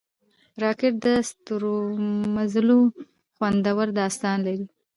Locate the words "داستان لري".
3.99-4.65